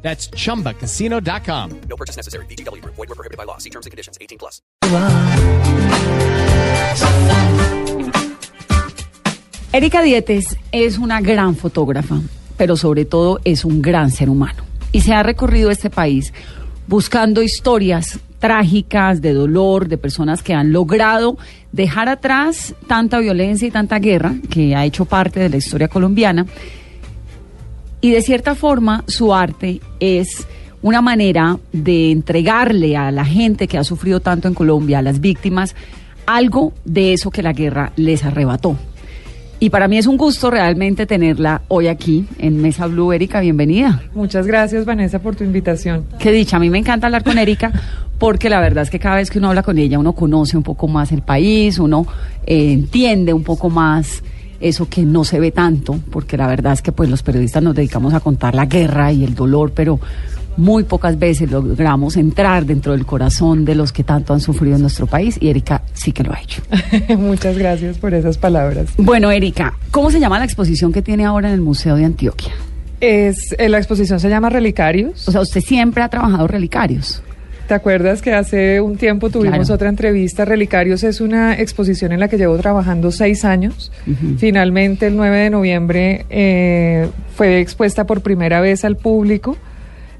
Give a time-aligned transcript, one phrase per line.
[0.00, 1.70] That's chumbacasino.com.
[1.88, 2.46] No purchase necessary.
[2.46, 2.82] BGW.
[2.84, 3.58] Void were prohibited by law.
[3.58, 4.16] See terms and conditions.
[4.20, 4.62] 18 plus.
[9.72, 12.20] Erika Dietes es una gran fotógrafa,
[12.56, 14.64] pero sobre todo es un gran ser humano.
[14.92, 16.32] Y se ha recorrido este país
[16.86, 21.36] buscando historias trágicas, de dolor, de personas que han logrado
[21.72, 26.46] dejar atrás tanta violencia y tanta guerra que ha hecho parte de la historia colombiana.
[28.00, 30.46] Y de cierta forma su arte es
[30.82, 35.20] una manera de entregarle a la gente que ha sufrido tanto en Colombia, a las
[35.20, 35.74] víctimas,
[36.26, 38.76] algo de eso que la guerra les arrebató.
[39.60, 43.12] Y para mí es un gusto realmente tenerla hoy aquí en Mesa Blue.
[43.12, 44.02] Erika, bienvenida.
[44.14, 46.04] Muchas gracias, Vanessa, por tu invitación.
[46.20, 47.72] Qué dicha, a mí me encanta hablar con Erika
[48.18, 50.62] porque la verdad es que cada vez que uno habla con ella uno conoce un
[50.62, 52.06] poco más el país, uno
[52.46, 54.22] eh, entiende un poco más
[54.60, 57.74] eso que no se ve tanto, porque la verdad es que pues los periodistas nos
[57.74, 60.00] dedicamos a contar la guerra y el dolor, pero
[60.56, 64.82] muy pocas veces logramos entrar dentro del corazón de los que tanto han sufrido en
[64.82, 66.62] nuestro país y Erika sí que lo ha hecho.
[67.18, 68.90] Muchas gracias por esas palabras.
[68.98, 72.52] Bueno, Erika, ¿cómo se llama la exposición que tiene ahora en el Museo de Antioquia?
[73.00, 75.28] Es, eh, la exposición se llama Relicarios.
[75.28, 77.22] O sea, usted siempre ha trabajado relicarios.
[77.68, 79.74] ¿Te acuerdas que hace un tiempo tuvimos Claro.
[79.74, 80.46] otra entrevista?
[80.46, 83.92] Relicarios es una exposición en la que llevo trabajando seis años.
[84.38, 89.58] Finalmente, el 9 de noviembre eh, fue expuesta por primera vez al público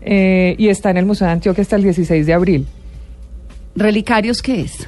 [0.03, 2.67] eh, y está en el Museo de Antioquia hasta el 16 de abril.
[3.75, 4.87] ¿Relicarios qué es?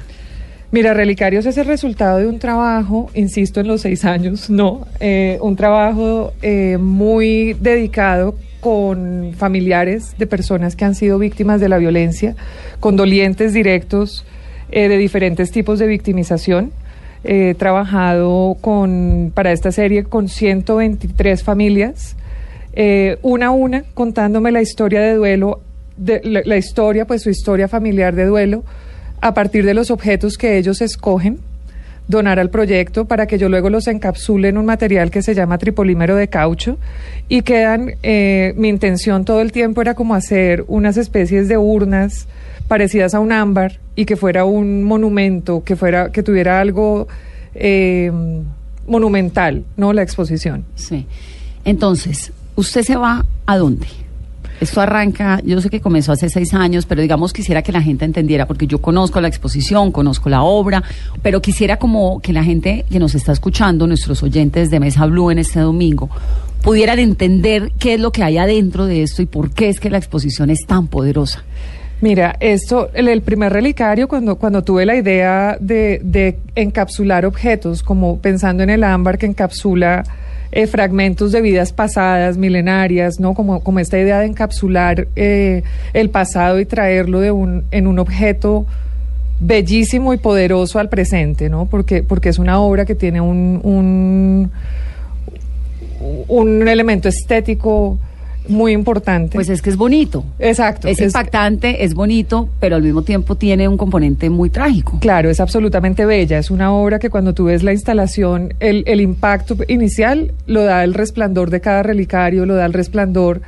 [0.69, 5.39] Mira, Relicarios es el resultado de un trabajo, insisto en los seis años, no, eh,
[5.41, 11.77] un trabajo eh, muy dedicado con familiares de personas que han sido víctimas de la
[11.77, 12.35] violencia,
[12.79, 14.23] con dolientes directos
[14.71, 16.71] eh, de diferentes tipos de victimización.
[17.23, 22.15] He trabajado con, para esta serie con 123 familias,
[22.73, 25.59] eh, una a una, contándome la historia de duelo,
[25.97, 28.63] de, la, la historia, pues su historia familiar de duelo,
[29.19, 31.39] a partir de los objetos que ellos escogen
[32.11, 35.57] donar al proyecto para que yo luego los encapsule en un material que se llama
[35.57, 36.77] tripolímero de caucho
[37.27, 42.27] y quedan, eh, mi intención todo el tiempo era como hacer unas especies de urnas
[42.67, 47.07] parecidas a un ámbar y que fuera un monumento, que fuera, que tuviera algo
[47.55, 48.11] eh,
[48.87, 49.91] monumental, ¿no?
[49.93, 50.63] La exposición.
[50.75, 51.07] Sí.
[51.65, 53.87] Entonces, ¿usted se va a dónde?
[54.61, 58.05] Esto arranca, yo sé que comenzó hace seis años, pero digamos quisiera que la gente
[58.05, 60.83] entendiera, porque yo conozco la exposición, conozco la obra,
[61.23, 65.31] pero quisiera como que la gente que nos está escuchando, nuestros oyentes de Mesa Blue
[65.31, 66.11] en este domingo,
[66.61, 69.89] pudieran entender qué es lo que hay adentro de esto y por qué es que
[69.89, 71.43] la exposición es tan poderosa.
[72.01, 78.19] Mira, esto, el, primer relicario, cuando, cuando tuve la idea de, de encapsular objetos, como
[78.19, 80.03] pensando en el ámbar que encapsula
[80.51, 83.33] eh, fragmentos de vidas pasadas, milenarias, ¿no?
[83.33, 85.63] Como, como esta idea de encapsular eh,
[85.93, 88.65] el pasado y traerlo de un, en un objeto
[89.39, 91.65] bellísimo y poderoso al presente, ¿no?
[91.65, 94.51] Porque, porque es una obra que tiene un, un,
[96.27, 97.97] un elemento estético
[98.47, 99.35] muy importante.
[99.35, 100.23] Pues es que es bonito.
[100.39, 100.87] Exacto.
[100.87, 104.99] Es, impactante, es bonito, pero al mismo tiempo tiene un componente muy trágico.
[104.99, 106.37] Claro, es absolutamente bella.
[106.37, 110.83] Es una obra que cuando tú ves la instalación, el, el impacto inicial lo da
[110.83, 113.41] el resplandor de cada relicario, lo da el resplandor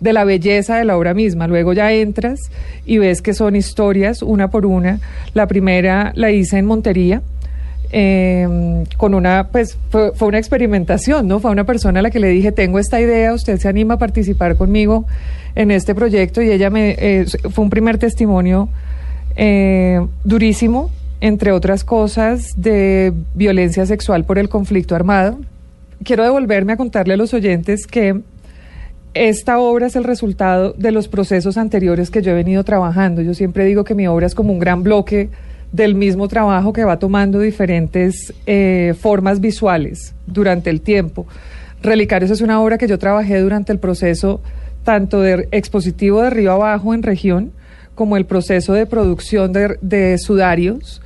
[0.00, 1.46] de la belleza de la obra misma.
[1.46, 2.40] Luego ya entras
[2.86, 5.00] y ves que son historias una por una.
[5.34, 7.22] La primera la hice en Montería.
[7.90, 11.40] Eh, con una, pues fue, fue una experimentación, ¿no?
[11.40, 13.98] Fue una persona a la que le dije, tengo esta idea, usted se anima a
[13.98, 15.06] participar conmigo
[15.54, 18.68] en este proyecto y ella me, eh, fue un primer testimonio
[19.36, 20.90] eh, durísimo,
[21.20, 25.38] entre otras cosas, de violencia sexual por el conflicto armado.
[26.04, 28.20] Quiero devolverme a contarle a los oyentes que
[29.14, 33.22] esta obra es el resultado de los procesos anteriores que yo he venido trabajando.
[33.22, 35.30] Yo siempre digo que mi obra es como un gran bloque
[35.72, 41.26] del mismo trabajo que va tomando diferentes eh, formas visuales durante el tiempo.
[41.82, 44.40] Relicarios es una obra que yo trabajé durante el proceso
[44.84, 47.52] tanto de expositivo de río abajo en región
[47.94, 51.02] como el proceso de producción de, sudarios.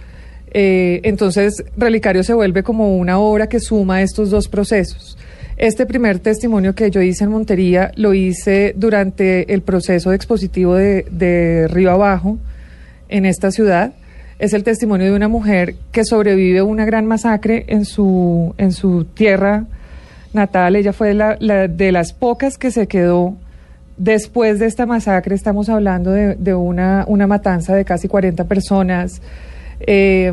[0.53, 5.17] Eh, entonces, Relicario se vuelve como una obra que suma estos dos procesos.
[5.57, 10.75] Este primer testimonio que yo hice en Montería lo hice durante el proceso de expositivo
[10.75, 12.39] de Río Abajo
[13.09, 13.93] en esta ciudad.
[14.43, 18.73] Es el testimonio de una mujer que sobrevive a una gran masacre en su, en
[18.73, 19.65] su tierra
[20.33, 20.75] natal.
[20.77, 23.35] Ella fue la, la- de las pocas que se quedó
[23.97, 25.35] después de esta masacre.
[25.35, 29.23] Estamos hablando de, de una, una matanza de casi 40 personas.
[29.81, 30.33] eh,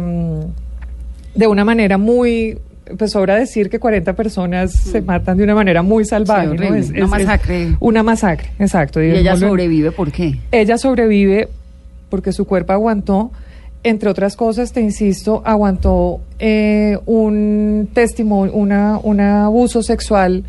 [1.35, 2.57] de una manera muy,
[2.97, 6.49] pues sobra decir que 40 personas se matan de una manera muy salvaje.
[6.49, 6.67] Sí, ¿no?
[6.69, 6.97] horrible.
[7.03, 7.67] Una masacre.
[7.79, 9.01] una masacre, exacto.
[9.01, 10.39] Y ella sobrevive, ¿por qué?
[10.51, 11.47] Ella sobrevive
[12.09, 13.31] porque su cuerpo aguantó,
[13.83, 20.43] entre otras cosas, te insisto, aguantó eh, un testimonio, una, un abuso sexual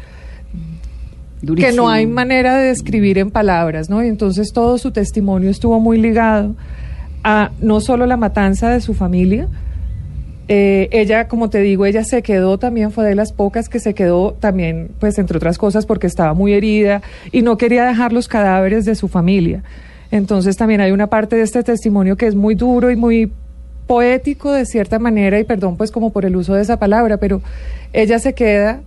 [1.57, 4.05] que no hay manera de describir en palabras, ¿no?
[4.05, 6.55] Y entonces todo su testimonio estuvo muy ligado
[7.25, 9.49] a no solo la matanza de su familia,
[10.53, 13.95] eh, ella, como te digo, ella se quedó también, fue de las pocas que se
[13.95, 18.27] quedó también, pues entre otras cosas, porque estaba muy herida y no quería dejar los
[18.27, 19.63] cadáveres de su familia.
[20.11, 23.33] Entonces también hay una parte de este testimonio que es muy duro y muy
[23.87, 27.43] poético de cierta manera, y perdón pues como por el uso de esa palabra, pero
[27.93, 28.81] ella se queda...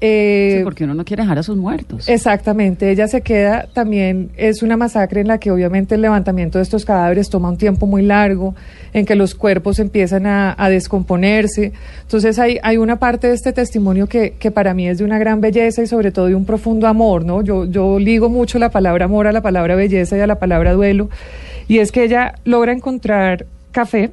[0.00, 2.08] eh, Sí, porque uno no quiere dejar a sus muertos.
[2.08, 6.62] Exactamente, ella se queda también, es una masacre en la que obviamente el levantamiento de
[6.62, 8.54] estos cadáveres toma un tiempo muy largo,
[8.92, 11.72] en que los cuerpos empiezan a, a descomponerse.
[12.02, 15.18] Entonces hay, hay una parte de este testimonio que, que para mí es de una
[15.18, 17.42] gran belleza y sobre todo de un profundo amor, ¿no?
[17.42, 20.72] Yo, yo ligo mucho la palabra amor a la palabra belleza y a la palabra
[20.74, 21.10] duelo,
[21.66, 24.10] y es que ella logra encontrar café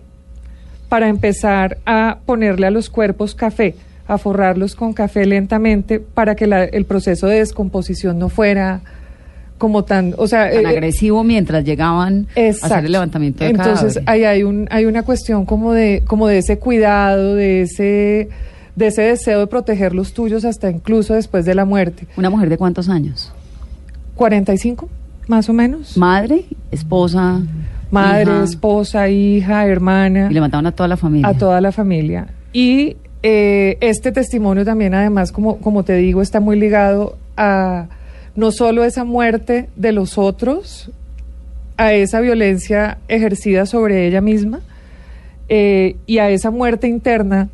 [0.89, 3.75] para empezar a ponerle a los cuerpos café,
[4.13, 8.81] a forrarlos con café lentamente para que la- el proceso de descomposición no fuera
[9.57, 12.73] como tan, o sea, Tan eh, agresivo mientras llegaban a Exacto.
[12.75, 16.39] hacer el levantamiento de Entonces ahí hay un hay una cuestión como de como de
[16.39, 18.29] ese cuidado, de ese
[18.75, 22.07] de ese deseo de proteger los tuyos hasta incluso después de la muerte.
[22.17, 23.31] ¿Una mujer de cuántos años?
[24.15, 24.89] 45
[25.27, 25.95] más o menos.
[25.97, 27.41] Madre, esposa,
[27.91, 30.27] Madre, hija, esposa, hija, hermana.
[30.31, 31.27] Y le mataban a toda la familia.
[31.27, 32.27] a toda la familia.
[32.53, 37.87] Y eh, este testimonio también, además, como, como te digo, está muy ligado a
[38.35, 40.89] no solo esa muerte de los otros,
[41.77, 44.61] a esa violencia ejercida sobre ella misma
[45.49, 47.49] eh, y a esa muerte interna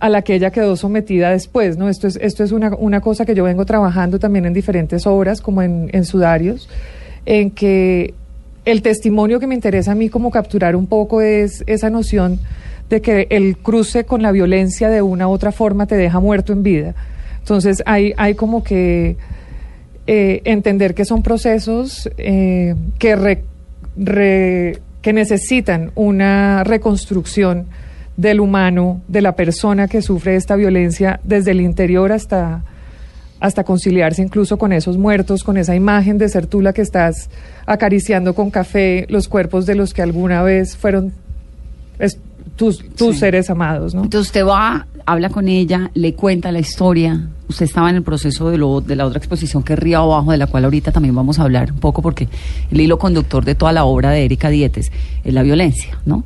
[0.00, 1.88] a la que ella quedó sometida después, ¿no?
[1.88, 5.40] Esto es, esto es una, una cosa que yo vengo trabajando también en diferentes obras,
[5.40, 6.68] como en, en Sudarios,
[7.26, 8.14] en que
[8.64, 12.38] el testimonio que me interesa a mí como capturar un poco es esa noción
[12.88, 16.52] de que el cruce con la violencia de una u otra forma te deja muerto
[16.52, 16.94] en vida.
[17.38, 19.16] Entonces hay, hay como que
[20.06, 27.66] eh, entender que son procesos eh, que, re- que necesitan una reconstrucción
[28.16, 32.64] del humano, de la persona que sufre esta violencia desde el interior hasta,
[33.38, 37.30] hasta conciliarse incluso con esos muertos, con esa imagen de ser tú la que estás
[37.64, 41.12] acariciando con café los cuerpos de los que alguna vez fueron
[42.58, 43.20] tus, tus Sí.
[43.20, 44.02] seres amados, ¿no?
[44.02, 47.28] Entonces usted va, habla con ella, le cuenta la historia.
[47.48, 50.32] Usted estaba en el proceso de, lo, de la otra exposición que es Río Abajo,
[50.32, 52.28] de la cual ahorita también vamos a hablar un poco porque
[52.70, 54.92] el hilo conductor de toda la obra de Erika Dietes
[55.24, 56.24] es la violencia, ¿no?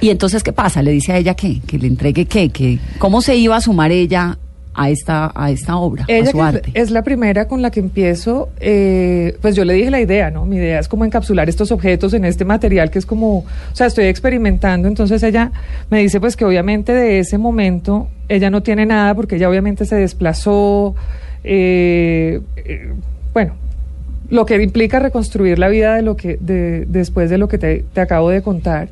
[0.00, 0.82] Y entonces, ¿qué pasa?
[0.82, 3.90] Le dice a ella qué, que le entregue qué, que cómo se iba a sumar
[3.90, 4.38] ella
[4.78, 6.70] a esta, a esta obra, a su arte.
[6.72, 10.46] es la primera con la que empiezo, eh, pues yo le dije la idea, ¿no?
[10.46, 13.88] Mi idea es como encapsular estos objetos en este material que es como, o sea,
[13.88, 15.50] estoy experimentando, entonces ella
[15.90, 19.84] me dice pues que obviamente de ese momento ella no tiene nada porque ella obviamente
[19.84, 20.94] se desplazó,
[21.42, 22.92] eh, eh,
[23.34, 23.54] bueno,
[24.30, 27.84] lo que implica reconstruir la vida de lo que, de, después de lo que te,
[27.92, 28.90] te acabo de contar.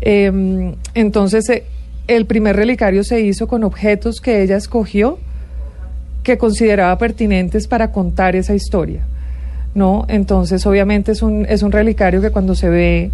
[0.00, 1.64] Eh, entonces, eh,
[2.08, 5.18] el primer relicario se hizo con objetos que ella escogió
[6.24, 9.02] que consideraba pertinentes para contar esa historia.
[9.74, 10.04] ¿no?
[10.08, 13.10] Entonces, obviamente es un, es un relicario que cuando se ve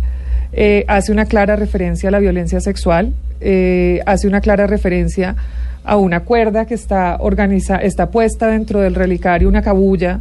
[0.52, 5.36] eh, hace una clara referencia a la violencia sexual, eh, hace una clara referencia
[5.84, 10.20] a una cuerda que está organiza, está puesta dentro del relicario, una cabulla,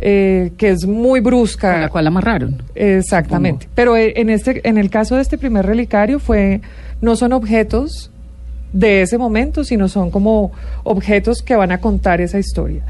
[0.00, 1.72] eh, que es muy brusca.
[1.72, 2.62] Con la cual amarraron.
[2.74, 3.68] Exactamente.
[3.74, 6.60] Pero eh, en este, en el caso de este primer relicario fue,
[7.00, 8.10] no son objetos
[8.72, 10.52] de ese momento, sino son como
[10.84, 12.82] objetos que van a contar esa historia.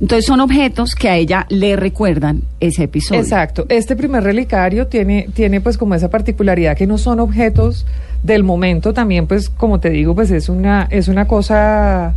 [0.00, 3.20] Entonces son objetos que a ella le recuerdan ese episodio.
[3.20, 3.64] Exacto.
[3.68, 7.86] Este primer relicario tiene, tiene pues como esa particularidad que no son objetos
[8.22, 12.14] del momento, también pues como te digo, pues es una, es una cosa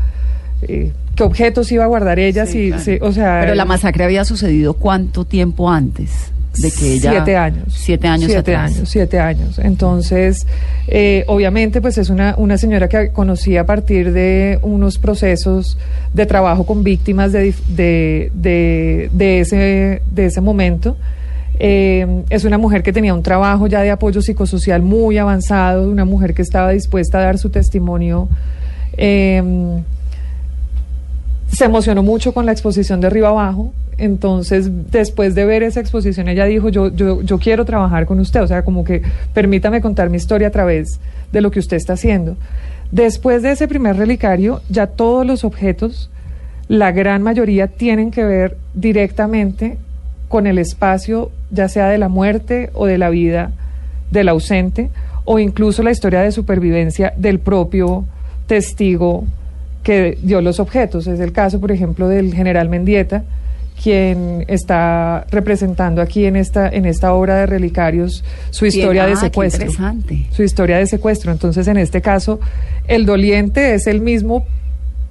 [0.64, 2.46] eh, ¿qué objetos iba a guardar ella?
[2.48, 2.84] Sí, si, claro.
[2.84, 7.12] si- o sea, Pero la masacre había sucedido cuánto tiempo antes de que ella.
[7.12, 7.64] Siete años.
[7.70, 8.76] Siete años Siete atrás.
[8.76, 9.60] años, siete años.
[9.60, 10.46] Entonces,
[10.88, 15.78] eh, obviamente, pues es una, una señora que conocí a partir de unos procesos
[16.14, 20.98] de trabajo con víctimas de, de, de, de ese, de ese momento.
[21.60, 26.06] Eh, es una mujer que tenía un trabajo ya de apoyo psicosocial muy avanzado, una
[26.06, 28.30] mujer que estaba dispuesta a dar su testimonio.
[28.96, 29.42] Eh,
[31.52, 33.74] se emocionó mucho con la exposición de arriba abajo.
[33.98, 38.44] Entonces, después de ver esa exposición, ella dijo, yo, yo, yo quiero trabajar con usted,
[38.44, 39.02] o sea, como que
[39.34, 41.00] permítame contar mi historia a través
[41.32, 42.38] de lo que usted está haciendo.
[42.92, 46.12] Después de ese primer relicario, ya todos los objetos,
[46.68, 49.78] la gran mayoría, tienen que ver directamente
[50.28, 53.52] con el espacio, ya sea de la muerte o de la vida
[54.12, 54.90] del ausente,
[55.26, 58.06] o incluso la historia de supervivencia del propio
[58.46, 59.26] testigo
[59.88, 61.08] que dio los objetos.
[61.08, 63.24] Es el caso, por ejemplo, del general Mendieta,
[63.82, 69.16] quien está representando aquí en esta, en esta obra de relicarios su historia de ah,
[69.16, 69.64] qué secuestro.
[69.64, 70.28] interesante.
[70.32, 71.32] Su historia de secuestro.
[71.32, 72.42] Entonces, en este caso,
[72.90, 74.46] el doliente es el mismo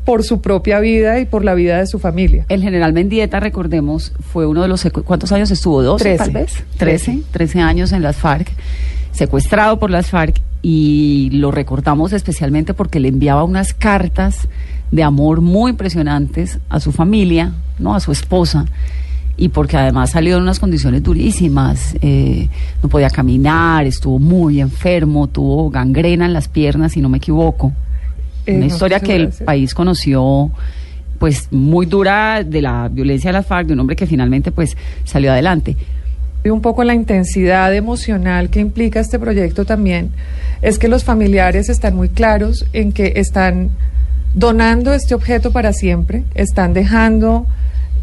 [0.05, 2.45] por su propia vida y por la vida de su familia.
[2.51, 4.87] El general Mendieta, recordemos, fue uno de los...
[5.07, 5.83] ¿Cuántos años estuvo?
[5.83, 6.19] ¿12 Trece.
[6.19, 6.65] tal vez?
[6.77, 7.13] Trece.
[7.13, 7.23] ¿13?
[7.31, 8.53] 13 años en las FARC,
[9.13, 10.37] secuestrado por las FARC
[10.69, 14.49] y lo recordamos especialmente porque le enviaba unas cartas
[14.91, 17.95] de amor muy impresionantes a su familia, ¿no?
[17.95, 18.65] A su esposa
[19.37, 22.49] y porque además salió en unas condiciones durísimas, eh,
[22.83, 27.73] no podía caminar, estuvo muy enfermo, tuvo gangrena en las piernas, si no me equivoco.
[28.45, 30.51] Eh, Una historia que el país conoció
[31.21, 34.77] pues muy dura de la violencia de las FARC, de un hombre que finalmente pues
[35.05, 35.77] salió adelante.
[36.45, 40.13] Y un poco la intensidad emocional que implica este proyecto también
[40.63, 43.71] es que los familiares están muy claros en que están
[44.35, 47.47] donando este objeto para siempre, están dejando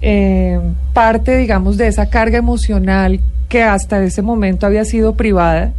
[0.02, 0.60] eh,
[0.94, 5.74] parte, digamos, de esa carga emocional que hasta ese momento había sido privada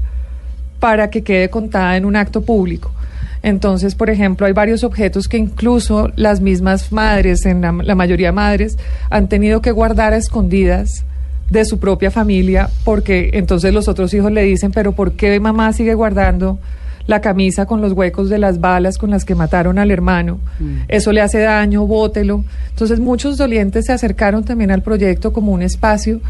[0.80, 2.92] para que quede contada en un acto público.
[3.42, 8.78] Entonces, por ejemplo, hay varios objetos que incluso las mismas madres, en la, mayoría madres,
[9.10, 11.04] han tenido que guardar a escondidas
[11.50, 15.72] de su propia familia, porque entonces los otros hijos le dicen, pero ¿por qué mamá
[15.72, 16.58] sigue guardando
[17.06, 20.38] la camisa con los huecos de las balas con las que mataron al hermano?
[20.88, 22.44] Eso le hace daño, bótelo.
[22.70, 26.20] Entonces muchos dolientes se acercaron también al proyecto como un espacio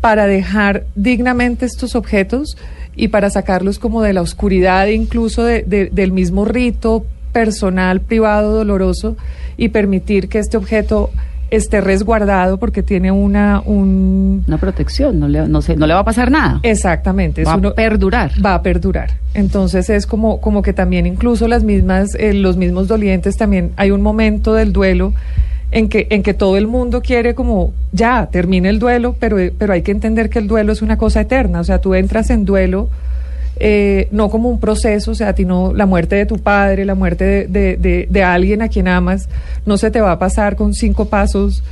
[0.00, 2.56] para dejar dignamente estos objetos
[2.96, 8.52] y para sacarlos como de la oscuridad incluso de- de- del mismo rito personal, privado,
[8.54, 9.16] doloroso
[9.56, 11.10] y permitir que este objeto
[11.50, 16.00] esté resguardado porque tiene una un Una protección, no le, no sé, no le va
[16.00, 16.60] a pasar nada.
[16.62, 18.32] exactamente va uno- a perdurar.
[18.44, 19.10] va a perdurar.
[19.34, 23.90] Entonces es como, como que también incluso las mismas, eh, los mismos dolientes también hay
[23.90, 25.12] un momento del duelo
[25.72, 29.72] en que, en que todo el mundo quiere como ya termine el duelo, pero, pero
[29.72, 31.60] hay que entender que el duelo es una cosa eterna.
[31.60, 32.88] O sea, tú entras en duelo
[33.58, 36.84] eh, no como un proceso, o sea, a ti no, la muerte de tu padre,
[36.84, 39.28] la muerte de, de- de- de alguien a quien amas,
[39.64, 41.62] no se te va a pasar con cinco pasos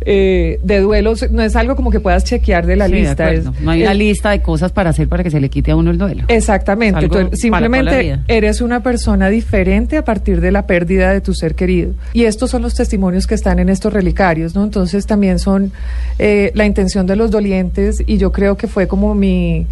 [0.00, 3.32] eh, de duelos, no es algo como que puedas chequear de la Sí, lista.
[3.32, 5.72] es- no hay una es- lista de cosas para hacer para que se le quite
[5.72, 6.24] a uno el duelo.
[6.28, 7.08] Exactamente.
[7.32, 11.92] Simplemente eres una persona diferente a partir de la pérdida de tu ser querido.
[12.12, 14.62] Y estos son los testimonios que están en estos relicarios, ¿no?
[14.64, 15.72] Entonces también son
[16.20, 19.66] eh, la intención de los dolientes y yo creo que fue como mi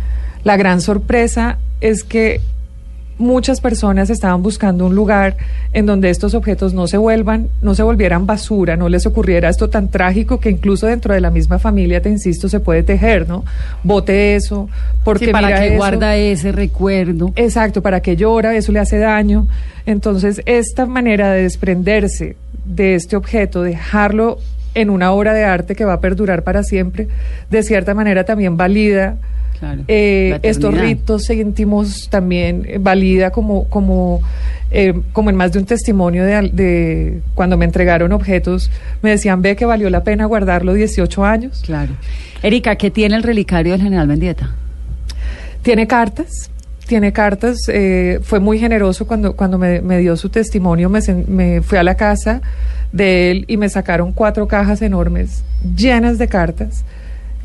[0.47, 2.41] la gran sorpresa es que
[3.19, 5.37] muchas personas estaban buscando un lugar
[5.73, 9.69] en donde estos objetos no se vuelvan, no se volvieran basura, no les ocurriera esto
[9.69, 13.45] tan trágico que incluso dentro de la misma familia, te insisto, se puede tejer, ¿no?
[13.83, 14.69] Bote eso,
[15.03, 15.77] porque Sí, para mira que eso.
[15.79, 17.33] guarda ese recuerdo.
[17.35, 19.49] Exacto, para que llora, eso le hace daño.
[19.85, 24.39] Entonces, esta manera de desprenderse de este objeto, dejarlo
[24.77, 27.09] en una obra de arte que va a perdurar para siempre,
[27.51, 29.17] de cierta manera también valida
[29.59, 34.21] Claro, eh, estos ritos íntimos, también eh, valida como, como,
[34.71, 38.71] eh, como en más de un testimonio de, al- de cuando me entregaron objetos,
[39.03, 41.63] me decían, ve que valió la pena guardarlo 18 años.
[41.65, 41.93] Claro.
[42.43, 44.51] Erika, ¿qué tiene el relicario del general Mendieta?
[45.63, 46.51] Tiene cartas,
[46.87, 47.57] tiene cartas.
[47.69, 50.89] eh, fue muy generoso cuando, cuando me, me dio su testimonio.
[50.89, 52.41] Me, me fui a la casa
[52.93, 55.43] de él y me sacaron cuatro cajas enormes
[55.77, 56.85] llenas de cartas.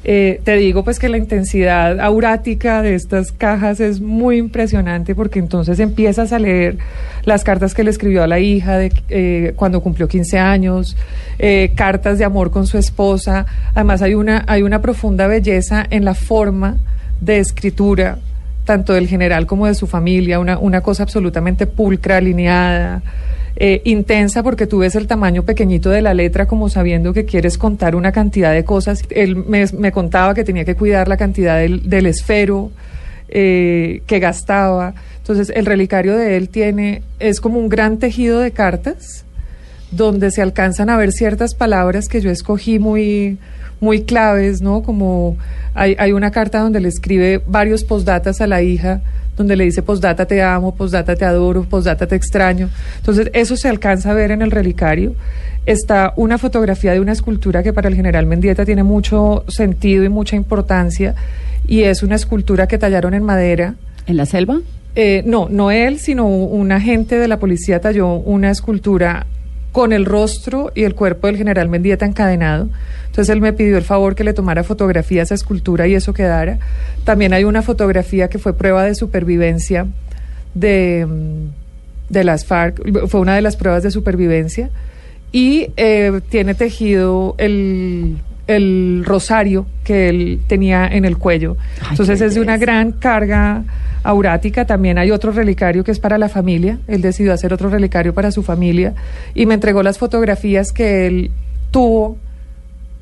[0.04, 5.38] Eh, te digo pues que la intensidad aurática de estas cajas es muy impresionante porque
[5.38, 6.80] entonces empiezas a leer
[7.24, 10.98] las cartas que le escribió a la hija de, eh, cuando cumplió 15 años,
[11.38, 13.46] eh, cartas de amor con su esposa.
[13.76, 16.78] Además hay una, hay una profunda belleza en la forma
[17.20, 18.18] de escritura,
[18.66, 23.04] tanto del general como de su familia, una, una cosa absolutamente pulcra, alineada,
[23.56, 27.58] eh, intensa, porque tú ves el tamaño pequeñito de la letra como sabiendo que quieres
[27.58, 29.04] contar una cantidad de cosas.
[29.10, 32.72] Él me, me contaba que tenía que cuidar la cantidad del, del esfero
[33.34, 34.94] eh, que gastaba.
[35.18, 39.24] Entonces el relicario de él tiene, es como un gran tejido de cartas
[39.92, 43.38] donde se alcanzan a ver ciertas palabras que yo escogí muy,
[43.82, 44.84] muy claves, ¿no?
[44.84, 45.38] Como
[45.74, 49.02] hay, hay una carta donde le escribe varios postdatas a la hija,
[49.36, 52.70] donde le dice postdata te amo, postdata te adoro, postdata te extraño.
[52.98, 55.16] Entonces, eso se alcanza a ver en el relicario.
[55.66, 60.10] Está una fotografía de una escultura que para el general Mendieta tiene mucho sentido y
[60.10, 61.16] mucha importancia,
[61.68, 63.76] y es una escultura que tallaron en madera.
[64.08, 64.62] ¿En la selva?
[64.96, 69.26] Eh, no, no él, sino un agente de la policía talló una escultura
[69.72, 72.70] con el rostro y el cuerpo del general Mendieta encadenado.
[73.06, 76.14] Entonces él me pidió el favor que le tomara fotografía a esa escultura y eso
[76.14, 76.60] quedara.
[77.04, 79.88] También hay una fotografía que fue prueba de supervivencia
[80.54, 84.70] de, mm, de las FARC, fue una de las pruebas de supervivencia
[85.32, 88.18] y eh, tiene tejido el,
[88.48, 91.58] el rosario que él tenía en el cuello.
[91.82, 93.64] Ay, Entonces es de una gran carga
[94.04, 94.66] aurática.
[94.66, 96.80] También hay otro relicario que es para la familia.
[96.88, 98.94] Él decidió hacer otro relicario para su familia
[99.34, 101.32] y me entregó las fotografías que él
[101.72, 102.18] tuvo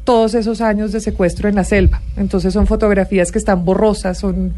[0.10, 2.02] todos esos años de secuestro en la selva.
[2.18, 4.54] Entonces son fotografías que están borrosas, son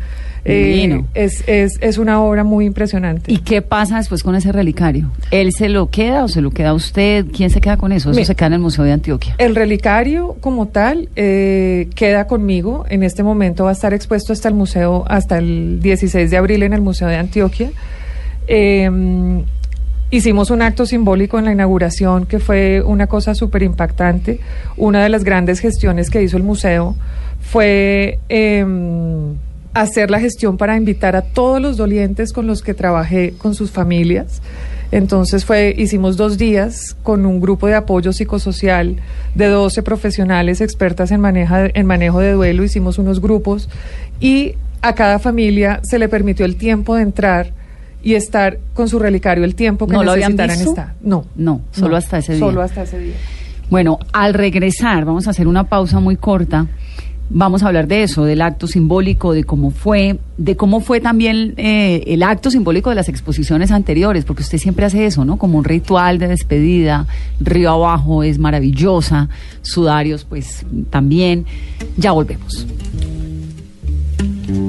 [0.46, 3.30] eh, es, es, es una obra muy impresionante.
[3.30, 5.12] ¿Y qué pasa después con ese relicario?
[5.30, 7.26] ¿Él se lo queda o se lo queda usted?
[7.36, 8.12] ¿Quién se queda con eso?
[8.12, 8.28] Eso Mira.
[8.28, 9.36] se queda en el Museo de Antioquia.
[9.40, 12.86] El relicario como tal eh, queda conmigo.
[12.88, 16.64] En este momento va a estar expuesto hasta el museo, hasta el 16 de abril
[16.64, 17.72] en el Museo de Antioquia.
[18.48, 18.90] Eh,
[20.12, 24.40] hicimos un acto simbólico en la inauguración que fue una cosa súper impactante.
[24.78, 26.96] Una de las grandes gestiones que hizo el museo
[27.42, 28.66] fue eh,
[29.74, 33.72] hacer la gestión para invitar a todos los dolientes con los que trabajé con sus
[33.72, 34.42] familias.
[34.92, 38.98] Entonces fue, hicimos dos días con un grupo de apoyo psicosocial
[39.36, 43.70] de 12 profesionales expertas en, maneja, en manejo de duelo, hicimos unos grupos
[44.20, 47.54] y a cada familia se le permitió el tiempo de entrar
[48.04, 50.72] y estar con su relicario el tiempo que ¿No lo habían necesitaran visto?
[50.72, 50.96] estar.
[51.02, 51.26] No.
[51.36, 52.40] No, solo hasta ese día.
[52.40, 53.16] Solo hasta ese día.
[53.70, 56.68] Bueno, al regresar, vamos a hacer una pausa muy corta.
[57.34, 61.54] Vamos a hablar de eso, del acto simbólico, de cómo fue, de cómo fue también
[61.56, 65.38] eh, el acto simbólico de las exposiciones anteriores, porque usted siempre hace eso, ¿no?
[65.38, 67.08] Como un ritual de despedida.
[67.40, 69.30] Río Abajo es maravillosa,
[69.62, 71.46] Sudarios, pues también.
[71.96, 72.68] Ya volvemos.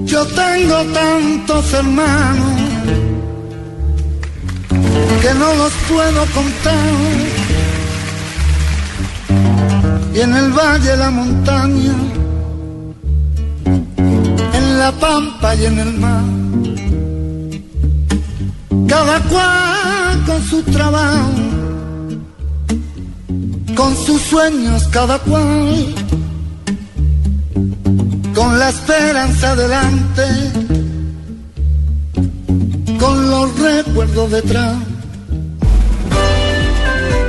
[0.04, 2.52] Yo tengo tantos hermanos
[5.22, 6.88] que no los puedo contar.
[10.14, 11.94] Y en el valle, la montaña,
[14.58, 16.24] en la pampa y en el mar.
[18.88, 21.32] Cada cual con su trabajo,
[23.74, 25.94] con sus sueños, cada cual
[28.34, 30.22] con la esperanza delante,
[33.02, 34.76] con los recuerdos detrás.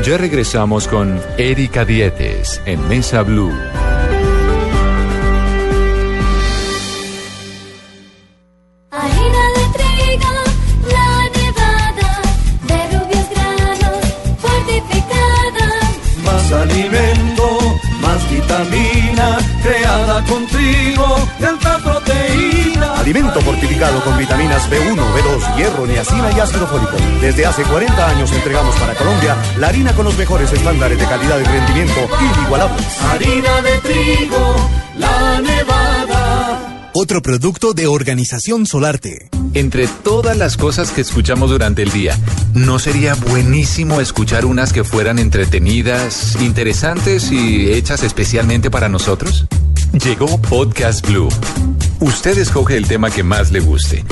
[0.06, 3.52] Ya regresamos con Erika Dietes en Mesa Blue.
[8.92, 10.34] Harina de trigo,
[10.92, 12.12] la nevada,
[12.70, 14.04] de rubios granos,
[14.44, 15.68] fortificada.
[16.24, 17.46] Más alimento,
[18.02, 23.00] más vitamina, creada con trigo de alta proteína.
[23.00, 26.98] Alimento fortificado con vitaminas B1, B2, hierro, niacina y ácido fólico.
[27.22, 31.40] Desde hace 40 años entregamos para Colombia la harina con los mejores estándares de calidad
[31.40, 32.86] y rendimiento inigualables.
[33.02, 36.90] Harina de trigo, la nevada.
[36.94, 39.30] Otro producto de Organización Solarte.
[39.56, 42.18] Entre todas las cosas que escuchamos durante el día,
[42.54, 49.48] ¿no sería buenísimo escuchar unas que fueran entretenidas, interesantes y hechas especialmente para nosotros?
[49.94, 51.30] Llegó Podcast Blue.
[52.00, 54.04] Usted escoge el tema que más le guste.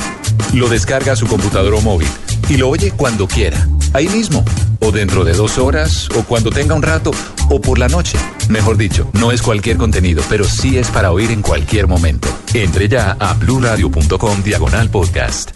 [0.54, 2.08] Lo descarga a su computador o móvil
[2.49, 4.43] y lo oye cuando quiera, ahí mismo,
[4.80, 7.12] o dentro de dos horas, o cuando tenga un rato,
[7.49, 8.17] o por la noche.
[8.49, 12.27] Mejor dicho, no es cualquier contenido, pero sí es para oír en cualquier momento.
[12.54, 15.51] Entre ya a bluradio.com diagonal podcast.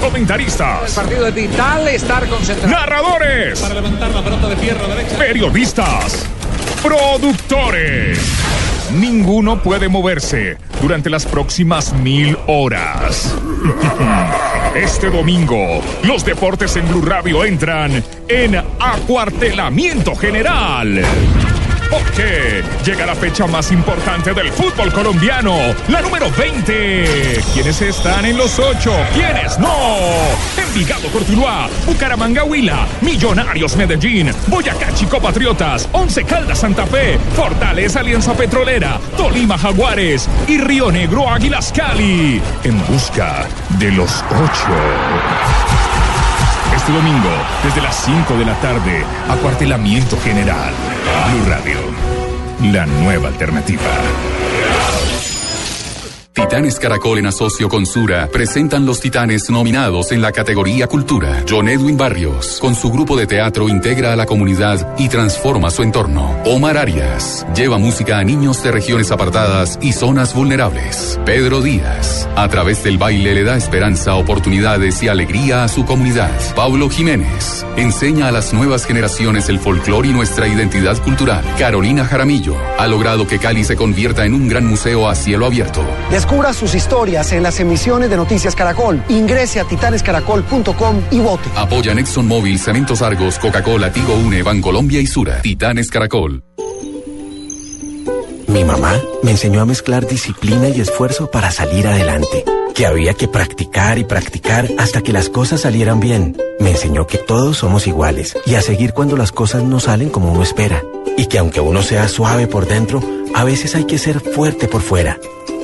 [0.00, 0.92] Comentaristas.
[0.92, 2.74] partido es vital estar concentrado.
[2.74, 3.58] Narradores.
[3.58, 5.16] Para levantar la pelota de fierro derecha.
[5.16, 6.26] Periodistas.
[6.82, 8.18] Productores.
[8.94, 13.34] Ninguno puede moverse durante las próximas mil horas.
[14.74, 21.00] Este domingo, los deportes en Blue Radio entran en acuartelamiento general.
[21.94, 27.40] Porque llega la fecha más importante del fútbol colombiano, la número 20.
[27.52, 28.92] ¿Quiénes están en los ocho?
[29.12, 29.72] ¿Quiénes no?
[30.56, 38.34] Envigado Cortuluá, Bucaramanga Huila, Millonarios Medellín, Boyacá Chico Patriotas, Once Caldas Santa Fe, Fortaleza Alianza
[38.34, 42.42] Petrolera, Tolima Jaguares y Río Negro Águilas Cali.
[42.64, 43.46] En busca
[43.78, 45.63] de los ocho.
[46.86, 47.30] Este domingo,
[47.62, 50.74] desde las 5 de la tarde, acuartelamiento general.
[51.30, 51.78] Blue Radio,
[52.74, 53.80] la nueva alternativa.
[56.34, 61.44] Titanes Caracol en asocio con Sura presentan los titanes nominados en la categoría Cultura.
[61.48, 65.84] John Edwin Barrios, con su grupo de teatro, integra a la comunidad y transforma su
[65.84, 66.36] entorno.
[66.44, 71.20] Omar Arias, lleva música a niños de regiones apartadas y zonas vulnerables.
[71.24, 76.32] Pedro Díaz, a través del baile le da esperanza, oportunidades y alegría a su comunidad.
[76.56, 81.44] Pablo Jiménez, enseña a las nuevas generaciones el folclore y nuestra identidad cultural.
[81.60, 85.86] Carolina Jaramillo, ha logrado que Cali se convierta en un gran museo a cielo abierto.
[86.24, 89.04] Descubra sus historias en las emisiones de Noticias Caracol.
[89.10, 91.50] Ingrese a titanescaracol.com y vote.
[91.54, 95.42] Apoyan ExxonMobil, Cementos Argos, Coca-Cola, Tigo Une, Bancolombia y Sura.
[95.42, 96.42] Titanes Caracol.
[98.46, 102.42] Mi mamá me enseñó a mezclar disciplina y esfuerzo para salir adelante.
[102.74, 106.38] Que había que practicar y practicar hasta que las cosas salieran bien.
[106.58, 110.32] Me enseñó que todos somos iguales y a seguir cuando las cosas no salen como
[110.32, 110.82] uno espera.
[111.18, 113.02] Y que aunque uno sea suave por dentro,
[113.34, 115.18] a veces hay que ser fuerte por fuera.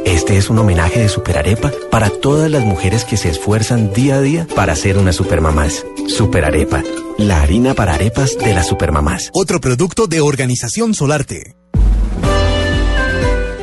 [0.04, 4.20] Este es un homenaje de Superarepa para todas las mujeres que se esfuerzan día a
[4.20, 5.84] día para ser unas supermamás.
[6.08, 6.82] Superarepa,
[7.18, 9.30] la harina para arepas de las supermamás.
[9.32, 11.56] Otro producto de Organización Solarte.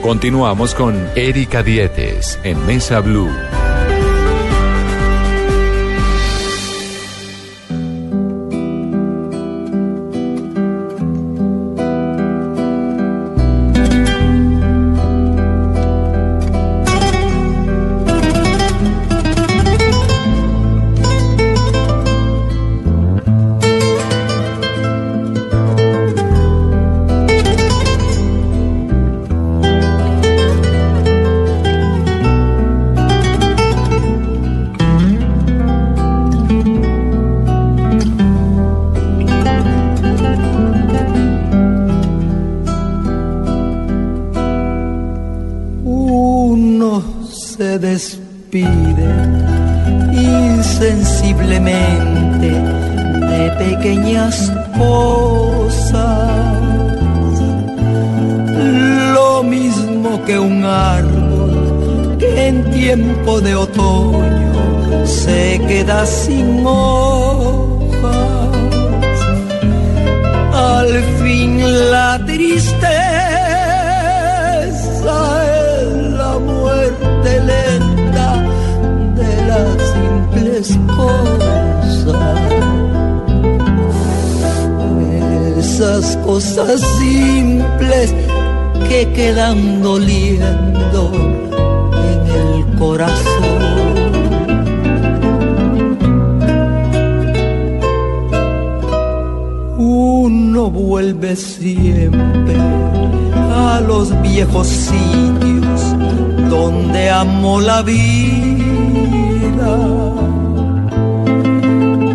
[0.01, 3.29] Continuamos con Erika Dietes en Mesa Blue.
[85.79, 88.11] Esas cosas simples
[88.89, 91.11] que quedan doliendo
[91.93, 93.13] en el corazón.
[99.77, 102.55] Uno vuelve siempre
[103.53, 105.95] a los viejos sitios
[106.49, 109.77] donde amó la vida.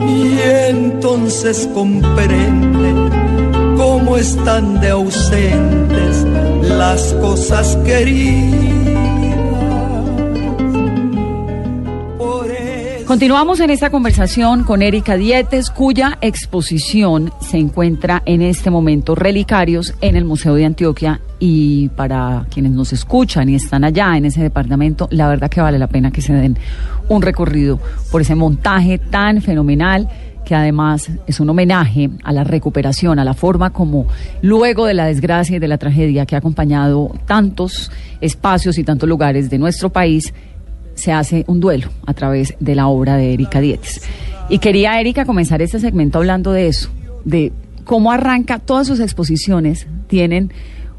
[0.09, 3.13] Y entonces comprende
[4.17, 6.27] están de ausentes
[6.69, 8.73] las cosas queridas.
[13.13, 19.93] Continuamos en esta conversación con Erika Dietes, cuya exposición se encuentra en este momento Relicarios
[20.01, 21.21] en el Museo de Antioquia.
[21.39, 25.79] Y para quienes nos escuchan y están allá en ese departamento, la verdad que vale
[25.79, 26.57] la pena que se den
[27.11, 27.79] un recorrido
[28.11, 30.09] por ese montaje tan fenomenal
[30.45, 34.07] que además es un homenaje a la recuperación, a la forma como
[34.41, 39.09] luego de la desgracia y de la tragedia que ha acompañado tantos espacios y tantos
[39.09, 40.35] lugares de nuestro país,
[40.95, 44.03] se hace un duelo a través de la obra de Erika Dietes.
[44.49, 46.91] Y quería, Erika, comenzar este segmento hablando de eso,
[47.25, 47.53] de
[47.85, 50.53] cómo arranca todas sus exposiciones, tienen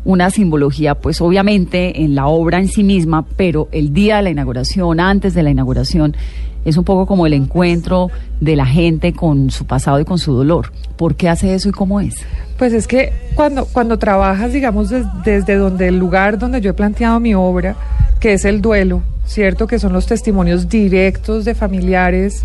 [0.06, 4.30] una simbología, pues obviamente en la obra en sí misma, pero el día de la
[4.32, 6.16] inauguración, antes de la inauguración,
[6.66, 10.34] es un poco como el encuentro de la gente con su pasado y con su
[10.34, 10.72] dolor.
[10.98, 12.16] ¿Por qué hace eso y cómo es?
[12.58, 16.74] Pues es que cuando, cuando trabajas, digamos, des- desde donde el lugar donde yo he
[16.74, 17.76] planteado mi obra,
[18.20, 19.68] que es el duelo, ¿cierto?
[19.68, 22.44] Que son los testimonios directos de familiares,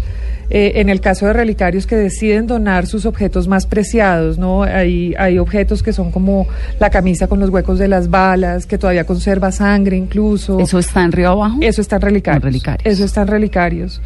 [0.51, 4.63] eh, en el caso de relicarios que deciden donar sus objetos más preciados, ¿no?
[4.63, 6.47] Hay, hay objetos que son como
[6.81, 10.59] la camisa con los huecos de las balas, que todavía conserva sangre incluso.
[10.59, 11.59] ¿Eso está en Río Abajo?
[11.61, 12.43] Eso está en relicarios.
[12.85, 14.01] Eso está en relicarios.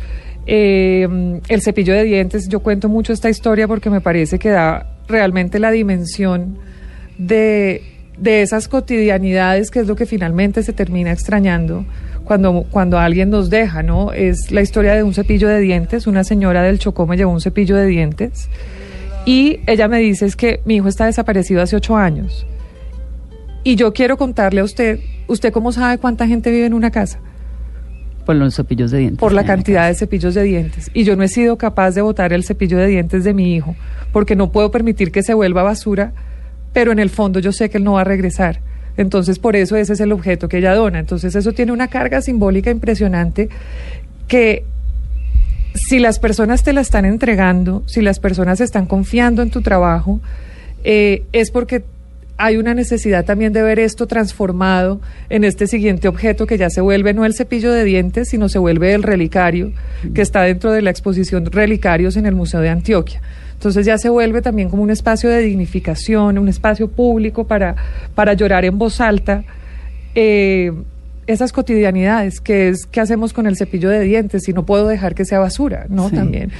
[0.46, 4.86] Eh, el cepillo de dientes, yo cuento mucho esta historia porque me parece que da
[5.06, 6.58] realmente la dimensión
[7.18, 7.82] de,
[8.18, 11.84] de esas cotidianidades que es lo que finalmente se termina extrañando
[12.24, 14.12] cuando, cuando alguien nos deja, ¿no?
[14.12, 16.06] Es la historia de un cepillo de dientes.
[16.06, 18.48] Una señora del Chocó me llevó un cepillo de dientes
[19.24, 22.46] y ella me dice es que mi hijo está desaparecido hace ocho años.
[23.64, 27.20] Y yo quiero contarle a usted, ¿usted cómo sabe cuánta gente vive en una casa?
[28.26, 29.18] Por los cepillos de dientes.
[29.18, 30.90] Por la cantidad de cepillos de dientes.
[30.94, 33.76] Y yo no he sido capaz de botar el cepillo de dientes de mi hijo,
[34.12, 36.12] porque no puedo permitir que se vuelva basura,
[36.72, 38.60] pero en el fondo yo sé que él no va a regresar.
[38.96, 40.98] Entonces, por eso ese es el objeto que ella dona.
[40.98, 43.48] Entonces, eso tiene una carga simbólica impresionante
[44.28, 44.64] que
[45.74, 50.20] si las personas te la están entregando, si las personas están confiando en tu trabajo,
[50.84, 51.84] eh, es porque
[52.36, 56.80] hay una necesidad también de ver esto transformado en este siguiente objeto que ya se
[56.80, 59.72] vuelve no el cepillo de dientes, sino se vuelve el relicario
[60.14, 63.20] que está dentro de la exposición Relicarios en el Museo de Antioquia.
[63.62, 67.76] Entonces ya se vuelve también como un espacio de dignificación, un espacio público para,
[68.16, 69.44] para llorar en voz alta.
[70.16, 70.72] eh,
[71.28, 75.14] esas cotidianidades, que es qué hacemos con el cepillo de dientes y no puedo dejar
[75.14, 76.08] que sea basura, ¿no?
[76.08, 76.16] Sí.
[76.16, 76.50] También.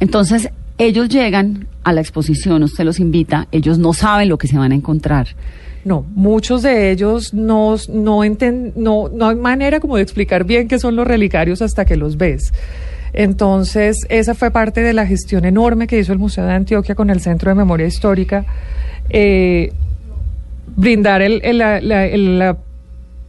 [0.00, 4.58] Entonces, ellos llegan a la exposición, usted los invita, ellos no saben lo que se
[4.58, 5.28] van a encontrar.
[5.86, 10.68] No, muchos de ellos no, no, enten- no, no hay manera como de explicar bien
[10.68, 12.52] qué son los relicarios hasta que los ves.
[13.12, 17.10] Entonces, esa fue parte de la gestión enorme que hizo el Museo de Antioquia con
[17.10, 18.44] el Centro de Memoria Histórica.
[19.12, 19.72] eh,
[20.76, 22.56] brindar el, el- la- la- el- la-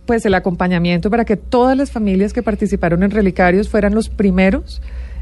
[0.05, 4.81] pues el acompañamiento para que todas las familias que participaron en Relicarios fueran los primeros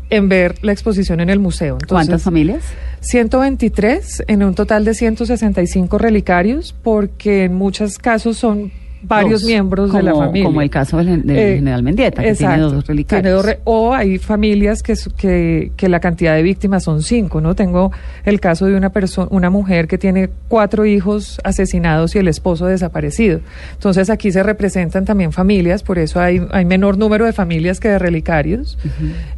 [0.09, 1.77] en ver la exposición en el museo.
[1.87, 2.63] ¿Cuántas Entonces, familias?
[3.01, 9.93] 123 en un total de 165 relicarios, porque en muchos casos son varios Dos, miembros
[9.93, 10.45] de la familia.
[10.47, 13.23] Como el caso del, Eh, general Mendieta, que tiene dos relicarios.
[13.23, 17.39] tiene dos re- o hay familias que, que, que la cantidad de víctimas son cinco,
[17.41, 17.55] ¿no?
[17.55, 17.91] Tengo
[18.25, 22.65] el caso de una persona, una mujer que tiene cuatro hijos asesinados y el esposo
[22.65, 23.39] desaparecido.
[23.73, 27.87] Entonces aquí se representan también familias, por eso hay, hay menor número de familias que
[27.89, 28.77] de relicarios.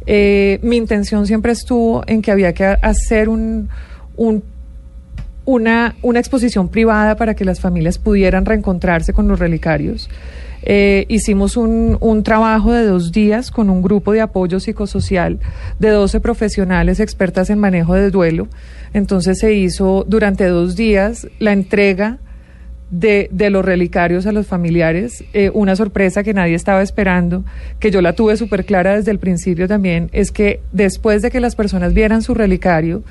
[0.06, 3.68] Eh, mi intención siempre estuvo en que había que ha- hacer un,
[4.16, 4.42] un
[5.44, 10.08] una, una exposición privada para que las familias pudieran reencontrarse con los relicarios.
[10.64, 15.40] Eh, hicimos un, un trabajo de dos días con un grupo de apoyo psicosocial
[15.80, 18.46] de 12 profesionales expertas en manejo de duelo.
[18.94, 22.18] Entonces se hizo durante dos días la entrega
[22.92, 25.24] de, de los relicarios a los familiares.
[25.32, 27.42] Eh, una sorpresa que nadie estaba esperando,
[27.80, 31.40] que yo la tuve súper clara desde el principio también, es que después de que
[31.40, 33.02] las personas vieran su relicario,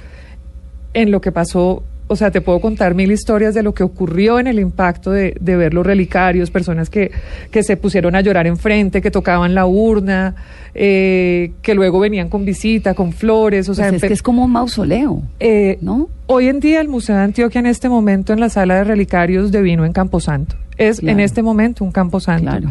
[0.93, 4.37] en lo que pasó, o sea, te puedo contar mil historias de lo que ocurrió
[4.37, 7.09] en el impacto de, de ver los relicarios, personas que,
[7.51, 10.35] que se pusieron a llorar enfrente, que tocaban la urna,
[10.75, 14.43] eh, que luego venían con visita, con flores, o sea, Pues es que es como
[14.43, 15.21] un mausoleo.
[15.39, 16.09] eh, ¿no?
[16.27, 19.51] Hoy en día el Museo de Antioquia en este momento en la sala de relicarios
[19.51, 20.55] de vino en Camposanto.
[20.77, 22.43] Es en este momento un Camposanto.
[22.49, 22.69] Claro.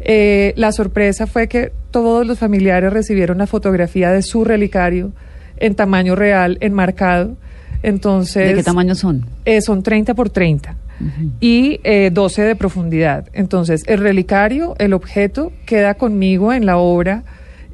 [0.00, 5.12] Eh, la sorpresa fue que todos los familiares recibieron la fotografía de su relicario
[5.58, 7.36] en tamaño real, enmarcado.
[7.82, 9.26] Entonces, ¿De qué tamaño son?
[9.44, 10.76] eh, son 30 por 30
[11.40, 13.28] y eh, 12 de profundidad.
[13.32, 17.24] Entonces, el relicario, el objeto, queda conmigo en la obra,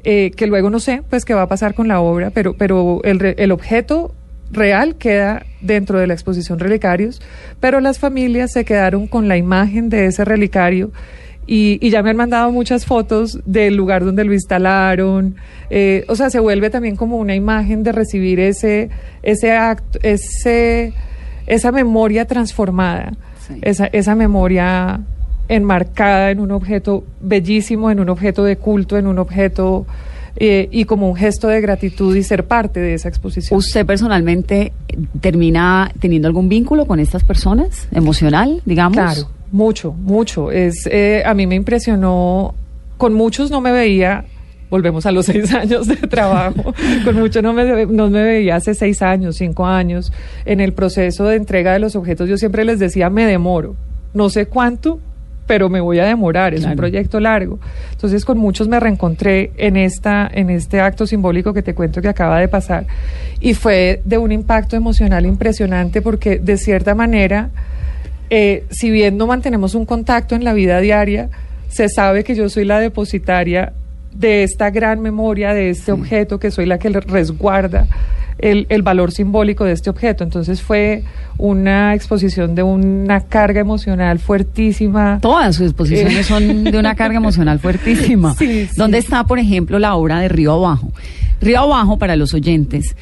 [0.03, 3.01] eh, que luego no sé, pues, qué va a pasar con la obra, pero, pero
[3.03, 4.15] el, el objeto
[4.51, 7.21] real queda dentro de la exposición relicarios,
[7.59, 10.91] pero las familias se quedaron con la imagen de ese relicario
[11.51, 15.35] y, y ya me han mandado muchas fotos del lugar donde lo instalaron.
[15.71, 18.91] eh, o sea, se vuelve también como una imagen de recibir ese,
[19.23, 20.93] ese acto, ese,
[21.47, 23.13] esa memoria transformada,
[23.63, 25.01] esa, esa memoria
[25.47, 29.87] enmarcada en un objeto bellísimo, en un objeto de culto, en un objeto
[30.35, 33.57] eh, y como un gesto de gratitud y ser parte de esa exposición.
[33.57, 34.71] ¿Usted personalmente
[35.19, 37.87] termina teniendo algún vínculo con estas personas?
[37.91, 38.97] ¿Emocional, digamos?
[38.97, 40.51] Claro, mucho, mucho.
[40.51, 42.53] Es, eh, a mí me impresionó,
[42.97, 44.25] con muchos no me veía,
[44.69, 48.73] volvemos a los seis años de trabajo, con muchos no me, no me veía hace
[48.73, 50.11] seis años, cinco años.
[50.45, 53.75] En el proceso de entrega de los objetos yo siempre les decía, me demoro,
[54.13, 54.99] no sé cuánto,
[55.49, 57.59] pero me voy a demorar, es un proyecto largo.
[57.93, 62.07] Entonces con muchos me reencontré en esta, en este acto simbólico que te cuento que
[62.07, 62.85] acaba de pasar.
[63.39, 67.49] Y fue de un impacto emocional impresionante porque de cierta manera,
[68.29, 71.29] eh, si bien no mantenemos un contacto en la vida diaria,
[71.69, 73.73] se sabe que yo soy la depositaria
[74.13, 77.87] de esta gran memoria, de este objeto, que soy la que resguarda
[78.39, 80.23] el, el valor simbólico de este objeto.
[80.23, 81.03] Entonces fue
[81.37, 85.19] una exposición de una carga emocional fuertísima.
[85.21, 86.23] Todas sus exposiciones Eh.
[86.23, 88.33] son de una carga emocional fuertísima.
[88.39, 88.75] Sí, sí.
[88.75, 90.91] ¿Dónde está, por ejemplo, la obra de Río Abajo?
[91.41, 92.95] Río Abajo, para los oyentes,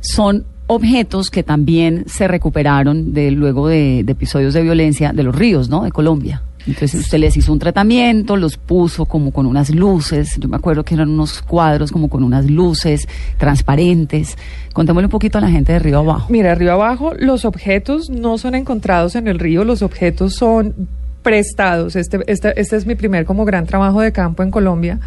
[0.00, 5.68] son objetos que también se recuperaron de luego de, episodios de violencia de los ríos,
[5.68, 5.82] ¿no?
[5.82, 6.42] De Colombia.
[6.66, 10.84] Entonces usted les hizo un tratamiento, los puso como con unas luces, yo me acuerdo
[10.84, 14.36] que eran unos cuadros como con unas luces transparentes.
[14.74, 16.26] Contémosle un poquito a la gente de Río Abajo.
[16.28, 20.74] Mira, Río Abajo, los objetos no son encontrados en el río, los objetos son
[21.22, 21.96] prestados.
[21.96, 25.00] Este, este, este es mi primer como gran trabajo de campo en Colombia.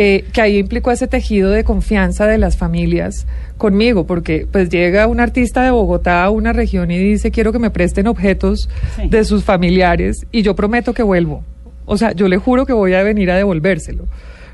[0.00, 5.08] Eh, que ahí implicó ese tejido de confianza de las familias conmigo, porque pues llega
[5.08, 8.68] un artista de Bogotá a una región y dice quiero que me presten objetos
[9.04, 11.42] de sus familiares y yo prometo que vuelvo.
[11.84, 14.04] O sea, yo le juro que voy a venir a devolvérselo.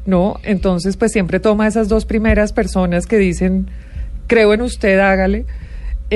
[0.06, 0.40] ¿No?
[0.44, 3.68] Entonces, pues siempre toma esas dos primeras personas que dicen,
[4.26, 5.44] creo en usted, hágale.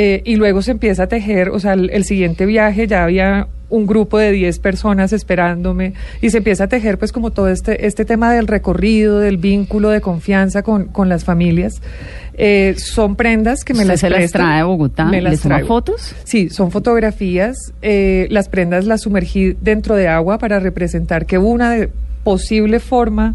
[0.01, 3.49] Eh, y luego se empieza a tejer, o sea, el, el siguiente viaje ya había
[3.69, 7.85] un grupo de 10 personas esperándome y se empieza a tejer pues como todo este,
[7.87, 11.83] este tema del recorrido, del vínculo de confianza con, con las familias.
[12.35, 15.05] Eh, son prendas que me ¿Usted las se las trae de Bogotá?
[15.07, 15.69] Me las ¿Les toma traigo.
[15.69, 16.15] fotos?
[16.25, 17.57] Sí, son fotografías.
[17.83, 21.91] eh, las prendas las sumergí dentro de agua para representar que una de-
[22.25, 23.35] posible forma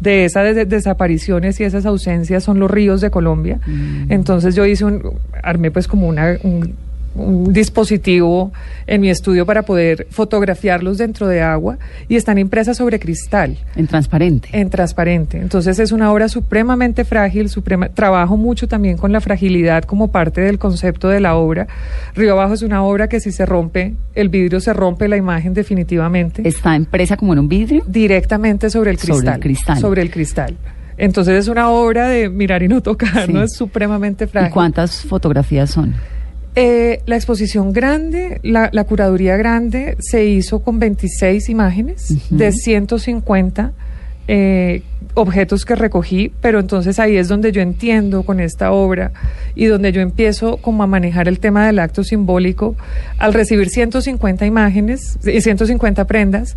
[0.00, 3.60] de esas des- desapariciones y esas ausencias son los ríos de Colombia.
[4.08, 5.02] Entonces yo hice un,
[5.42, 6.74] armé pues como una, un,
[7.14, 8.52] un dispositivo
[8.86, 11.76] en mi estudio para poder fotografiarlos dentro de agua
[12.08, 13.56] y están impresas sobre cristal.
[13.74, 14.48] En transparente.
[14.52, 15.38] En transparente.
[15.38, 20.40] Entonces es una obra supremamente frágil, suprema, trabajo mucho también con la fragilidad como parte
[20.40, 21.66] del concepto de la obra.
[22.14, 25.52] Río Abajo es una obra que si se rompe, el vidrio se rompe la imagen
[25.52, 26.46] definitivamente.
[26.46, 27.82] ¿Está impresa como en un vidrio?
[27.86, 29.34] Directamente sobre el Sobre cristal.
[29.34, 29.78] el cristal.
[29.80, 30.56] Sobre el cristal.
[30.96, 33.32] Entonces es una obra de mirar y no tocar, Sí.
[33.32, 33.42] ¿no?
[33.42, 34.50] Es supremamente frágil.
[34.50, 35.94] ¿Y cuántas fotografías son?
[36.56, 43.72] Eh, la exposición grande, la, la curaduría grande, se hizo con 26 imágenes de 150
[44.32, 44.82] eh,
[45.14, 49.10] objetos que recogí, pero entonces ahí es donde yo entiendo con esta obra
[49.56, 52.76] y donde yo empiezo como a manejar el tema del acto simbólico.
[53.18, 56.56] Al recibir 150 imágenes y 150 prendas,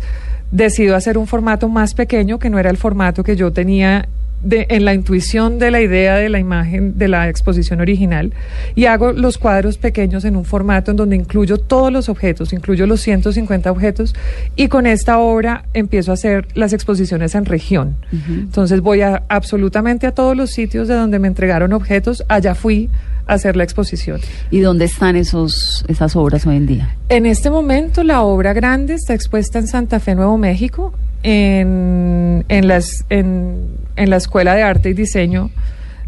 [0.52, 4.08] decido hacer un formato más pequeño que no era el formato que yo tenía
[4.42, 8.32] de, en la intuición de la idea de la imagen de la exposición original
[8.74, 12.86] y hago los cuadros pequeños en un formato en donde incluyo todos los objetos, incluyo
[12.86, 14.14] los 150 objetos
[14.56, 17.96] y con esta obra empiezo a hacer las exposiciones en región.
[18.28, 22.90] Entonces voy a absolutamente a todos los sitios de donde me entregaron objetos, allá fui
[23.26, 24.20] a hacer la exposición.
[24.50, 26.96] ¿Y dónde están esos, esas obras hoy en día?
[27.08, 30.92] En este momento la obra grande está expuesta en Santa Fe, Nuevo México,
[31.22, 35.50] en, en, las, en, en la Escuela de Arte y Diseño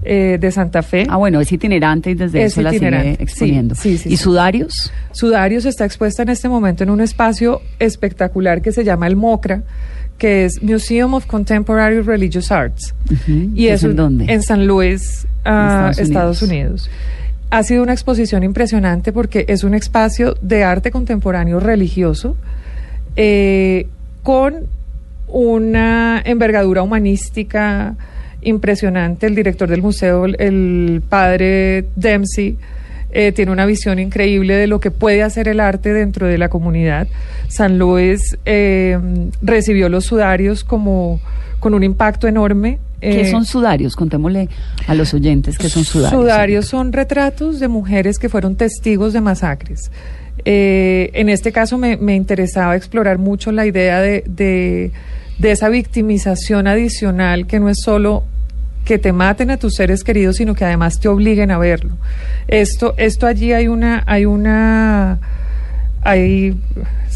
[0.03, 1.07] eh, de Santa Fe.
[1.09, 3.75] Ah, bueno, es itinerante y desde Es eso la sigue exponiendo.
[3.75, 4.23] sí, sí, sí, ¿Y sí.
[4.23, 4.93] Sudarios?
[5.13, 9.63] Sudarios está expuesta en este momento en un espacio espectacular que se llama el MOCRA,
[10.19, 12.95] que es Museum of Contemporary Religious Arts.
[13.55, 14.33] Y ¿Es es en dónde?
[14.33, 16.91] En San Luis, Estados Estados, Unidos.
[17.51, 22.37] Ha sido una exposición impresionante porque es un espacio de arte contemporáneo religioso
[23.17, 23.87] eh,
[24.23, 24.67] con
[25.29, 27.95] una envergadura humanística
[28.43, 29.27] impresionante.
[29.27, 32.57] El director del museo, el- padre Dempsey,
[33.13, 36.49] eh, tiene una visión increíble de lo que puede hacer el arte dentro de la
[36.49, 37.09] comunidad.
[37.49, 38.99] San Luis eh,
[39.43, 41.21] recibió los sudarios como
[41.61, 42.79] con un impacto enorme.
[43.01, 43.95] ¿Qué Eh, son sudarios?
[43.97, 44.49] Contémosle
[44.87, 46.21] a los oyentes qué son sudarios.
[46.21, 49.91] Sudarios son retratos de mujeres que fueron testigos de masacres.
[50.45, 54.93] Eh, en este caso me, me interesaba explorar mucho la idea de, de-
[55.39, 58.25] de esa victimización adicional que no es solo
[58.85, 61.97] que te maten a tus seres queridos, sino que además te obliguen a verlo.
[62.49, 65.19] Esto, esto allí hay una, hay una,
[66.03, 66.57] hay,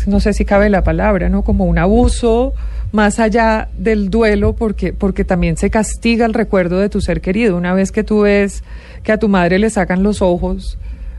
[0.07, 1.43] no sé si cabe la palabra, ¿no?
[1.43, 2.53] Como un abuso
[2.93, 7.57] más allá del duelo, porque, porque también se castiga el recuerdo de tu ser querido.
[7.57, 8.65] Una vez que tú ves
[9.05, 10.77] que a tu madre le sacan los ojos,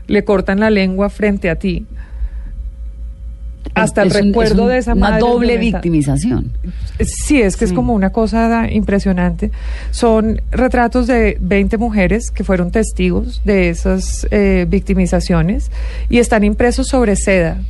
[0.08, 1.86] le cortan la lengua frente a ti,
[3.74, 5.20] hasta Es el es recuerdo un- de esa Una madre.
[5.20, 6.50] doble victimización.
[7.00, 9.50] Sí, es que es como una cosa impresionante.
[9.92, 15.70] Son retratos de 20 mujeres que fueron testigos de esas eh, victimizaciones
[16.10, 17.62] y están impresos sobre seda.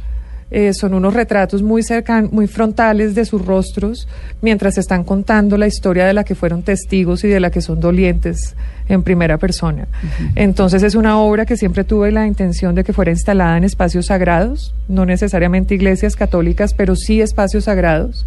[0.51, 4.07] Eh, son unos retratos muy cercanos, muy frontales de sus rostros,
[4.43, 7.81] mientras están contando la historia de la que fueron testigos y de la que son
[7.81, 8.55] dolientes
[8.95, 9.87] en primera persona.
[10.35, 14.07] Entonces es una obra que siempre tuve la intención de que fuera instalada en espacios
[14.07, 18.27] sagrados, no necesariamente iglesias católicas, pero sí espacios sagrados.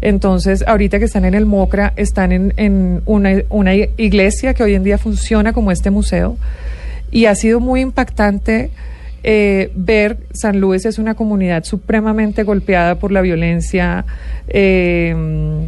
[0.00, 4.74] Entonces, ahorita que están en el MOCRA, están en, en una, una iglesia que hoy
[4.74, 6.36] en día funciona como este museo.
[7.10, 8.70] Y ha sido muy impactante
[9.22, 14.04] eh, ver San Luis es una comunidad supremamente golpeada por la violencia.
[14.48, 15.66] eh,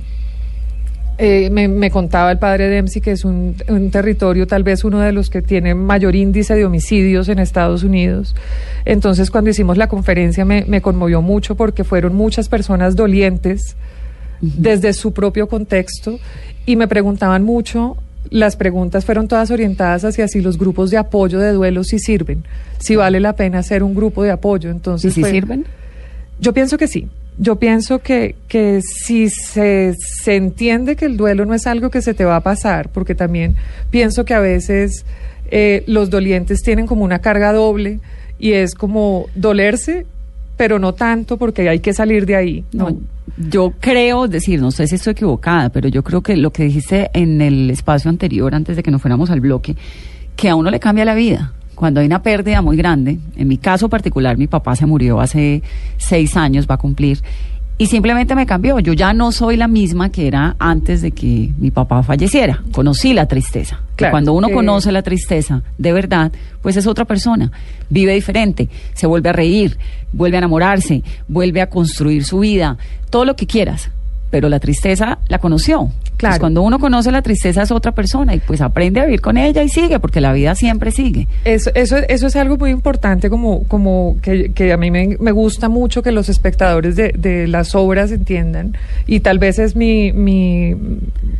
[1.20, 5.00] Eh, me, me contaba el padre Dempsey que es un, un territorio tal vez uno
[5.00, 8.36] de los que tiene mayor índice de homicidios en Estados Unidos.
[8.84, 13.74] Entonces cuando hicimos la conferencia me, me conmovió mucho porque fueron muchas personas dolientes
[14.40, 16.20] desde su propio contexto
[16.66, 17.96] y me preguntaban mucho,
[18.30, 22.44] las preguntas fueron todas orientadas hacia si los grupos de apoyo de duelo sí sirven,
[22.78, 24.70] si vale la pena ser un grupo de apoyo.
[24.70, 25.64] Entonces ¿Y si fue- sirven?
[26.38, 27.08] Yo pienso que sí.
[27.38, 32.02] Yo pienso que, que si se, se entiende que el duelo no es algo que
[32.02, 33.54] se te va a pasar, porque también
[33.90, 35.04] pienso que a veces
[35.50, 38.00] eh, los dolientes tienen como una carga doble
[38.38, 40.04] y es como dolerse,
[40.56, 42.64] pero no tanto porque hay que salir de ahí.
[42.72, 42.98] No,
[43.36, 46.64] yo creo, es decir, no sé si estoy equivocada, pero yo creo que lo que
[46.64, 49.76] dijiste en el espacio anterior, antes de que nos fuéramos al bloque,
[50.36, 51.52] que a uno le cambia la vida.
[51.78, 55.62] Cuando hay una pérdida muy grande, en mi caso particular, mi papá se murió hace
[55.96, 57.22] seis años, va a cumplir,
[57.78, 58.80] y simplemente me cambió.
[58.80, 62.64] Yo ya no soy la misma que era antes de que mi papá falleciera.
[62.72, 63.80] Conocí la tristeza.
[63.94, 67.52] Que cuando uno eh, conoce la tristeza de verdad, pues es otra persona.
[67.88, 69.78] Vive diferente, se vuelve a reír,
[70.12, 72.76] vuelve a enamorarse, vuelve a construir su vida,
[73.08, 73.88] todo lo que quieras.
[74.30, 75.90] Pero la tristeza la conoció.
[76.18, 76.32] Claro.
[76.32, 79.38] Pues cuando uno conoce la tristeza es otra persona y pues aprende a vivir con
[79.38, 81.28] ella y sigue, porque la vida siempre sigue.
[81.44, 85.30] Eso, eso, eso es algo muy importante, como, como que, que a mí me, me
[85.30, 88.76] gusta mucho que los espectadores de, de las obras entiendan,
[89.06, 90.74] y tal vez es mi, mi,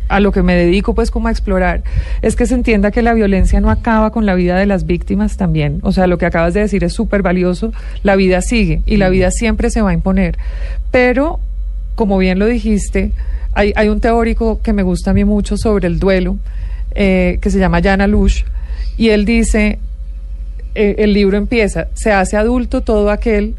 [0.07, 1.83] a lo que me dedico pues como a explorar,
[2.21, 5.37] es que se entienda que la violencia no acaba con la vida de las víctimas
[5.37, 5.79] también.
[5.83, 7.73] O sea, lo que acabas de decir es súper valioso,
[8.03, 10.37] la vida sigue y la vida siempre se va a imponer.
[10.91, 11.39] Pero,
[11.99, 13.11] como bien lo dijiste,
[13.53, 16.37] hay, hay un teórico que me gusta a mí mucho sobre el duelo,
[16.95, 18.43] eh, que se llama Jan Alush,
[18.97, 19.79] y él dice,
[20.75, 23.55] eh, el libro empieza, se hace adulto todo aquel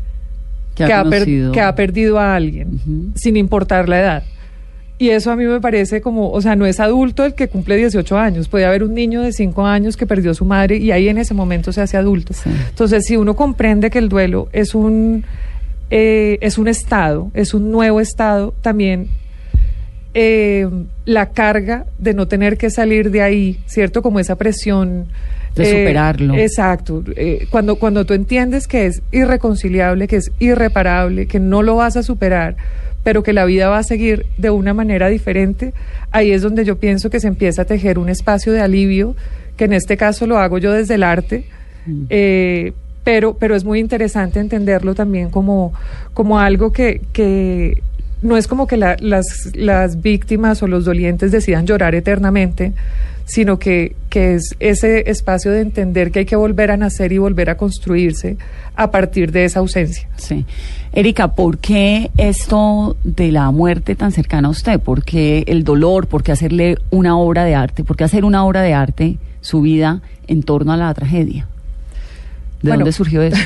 [0.74, 1.52] Que ha que, ha, per- conocido.
[1.52, 4.22] que ha perdido a alguien, sin importar la edad.
[4.96, 7.76] Y eso a mí me parece como, o sea, no es adulto el que cumple
[7.76, 10.92] 18 años, puede haber un niño de 5 años que perdió a su madre y
[10.92, 12.32] ahí en ese momento se hace adulto.
[12.70, 15.24] Entonces, si uno comprende que el duelo es un,
[15.90, 19.08] eh, es un estado, es un nuevo estado, también
[20.14, 20.68] eh,
[21.04, 24.02] la carga de no tener que salir de ahí, ¿cierto?
[24.02, 25.06] Como esa presión.
[25.54, 26.36] De eh, superarlo.
[26.36, 27.04] Exacto.
[27.50, 32.04] Cuando, cuando tú entiendes que es irreconciliable, que es irreparable, que no lo vas a
[32.04, 32.56] superar,
[33.02, 35.72] pero que la vida va a seguir de una manera diferente,
[36.12, 39.16] ahí es donde yo pienso que se empieza a tejer un espacio de alivio,
[39.56, 41.46] que en este caso lo hago yo desde el arte.
[42.08, 42.72] Eh,
[43.04, 45.72] pero, pero es muy interesante entenderlo también como,
[46.14, 47.82] como algo que, que
[48.22, 52.72] no es como que la- las, las víctimas o los dolientes decidan llorar eternamente,
[53.24, 57.18] sino que, que es ese espacio de entender que hay que volver a nacer y
[57.18, 58.36] volver a construirse
[58.74, 60.08] a partir de esa ausencia.
[60.16, 60.44] Sí.
[60.92, 64.80] Erika, ¿por qué esto de la muerte tan cercana a usted?
[64.80, 66.08] ¿Por qué el dolor?
[66.08, 67.84] ¿Por qué hacerle una obra de arte?
[67.84, 71.46] ¿Por qué hacer una obra de arte, su vida, en torno a la tragedia?
[72.62, 72.80] ¿De Bueno.
[72.80, 73.38] dónde surgió eso?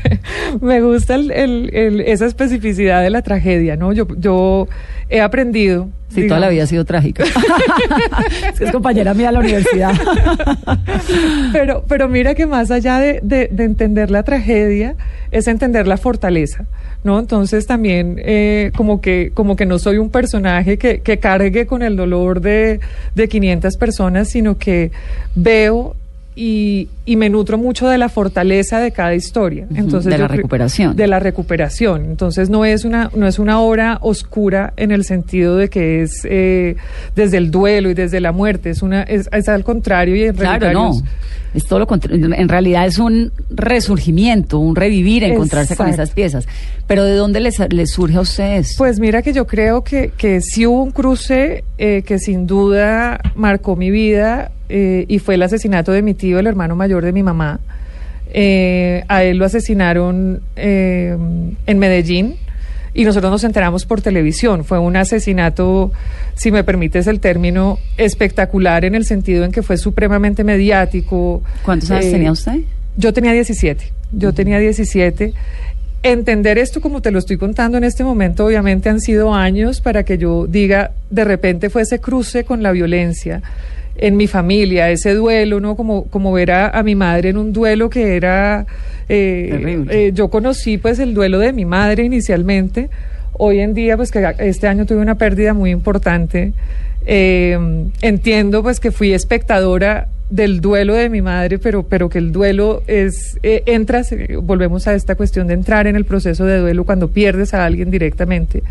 [0.60, 3.92] Me gusta el- el- el- esa especificidad de la tragedia, ¿no?
[3.92, 4.66] Yo, yo
[5.08, 5.88] he aprendido.
[6.12, 7.22] Sí, toda la vida ha sido trágica.
[8.52, 9.92] es que es compañera mía de la universidad.
[11.52, 14.94] pero, pero mira que más allá de, de- de entender la tragedia,
[15.30, 16.64] es entender la fortaleza,
[17.04, 17.18] ¿no?
[17.18, 21.82] Entonces también eh, como, que, como que no soy un personaje que, que cargue con
[21.82, 22.80] el dolor de,
[23.14, 24.90] de 500 personas, sino que
[25.34, 25.94] veo
[26.40, 29.66] y, y me nutro mucho de la fortaleza de cada historia.
[29.74, 30.94] Entonces, de la recuperación.
[30.94, 32.04] De la recuperación.
[32.04, 36.20] Entonces no es una, no es una obra oscura en el sentido de que es
[36.24, 36.76] eh,
[37.16, 40.36] desde el duelo y desde la muerte, es una, es, es al contrario y en
[40.36, 40.92] Claro, no.
[41.54, 42.32] Es todo lo contrario.
[42.32, 46.46] En realidad es un resurgimiento, un revivir, encontrarse con esas piezas.
[46.86, 48.76] Pero ¿de dónde les, les surge a ustedes?
[48.78, 53.18] Pues mira que yo creo que, que sí hubo un cruce eh, que sin duda
[53.34, 57.12] marcó mi vida eh, y fue el asesinato de mi tío, el hermano mayor de
[57.12, 57.60] mi mamá.
[58.30, 61.16] Eh, a él lo asesinaron eh,
[61.66, 62.36] en Medellín
[62.92, 64.64] y nosotros nos enteramos por televisión.
[64.64, 65.92] Fue un asesinato,
[66.34, 71.42] si me permites el término, espectacular en el sentido en que fue supremamente mediático.
[71.64, 72.60] ¿Cuántos años tenía usted?
[72.96, 73.92] Yo tenía 17.
[74.12, 75.32] Yo tenía 17.
[76.02, 80.04] Entender esto como te lo estoy contando en este momento, obviamente han sido años para
[80.04, 83.42] que yo diga, de repente fue ese cruce con la violencia
[83.98, 85.76] en mi familia, ese duelo, ¿no?
[85.76, 88.66] Como, como ver a, a mi madre en un duelo que era...
[89.08, 92.88] eh, eh, yo conocí pues el duelo de mi madre inicialmente.
[93.32, 96.52] Hoy en día, pues que este año tuve una pérdida muy importante.
[97.06, 97.56] Eh,
[98.02, 102.82] entiendo pues que fui espectadora del duelo de mi madre, pero, pero que el duelo
[102.86, 107.08] es, eh, entras, volvemos a esta cuestión de entrar en el proceso de duelo cuando
[107.08, 108.62] pierdes a alguien directamente.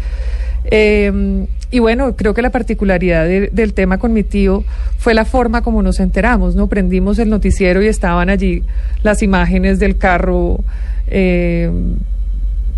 [0.70, 4.64] Eh, y bueno, creo que la particularidad de- del tema con mi tío
[4.98, 6.68] fue la forma como nos enteramos, ¿no?
[6.68, 8.64] Prendimos el noticiero y estaban allí
[9.04, 10.60] las imágenes del carro
[11.08, 11.70] eh,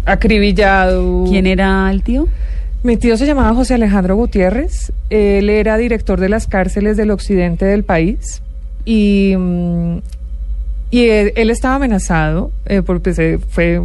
[0.05, 1.25] acribillado.
[1.29, 2.27] ¿Quién era el tío?
[2.83, 4.91] Mi tío se llamaba José Alejandro Gutiérrez.
[5.09, 8.41] Él era director de las cárceles del occidente del país
[8.85, 9.97] y, mm,
[10.91, 13.81] y él, él estaba amenazado eh, porque se fue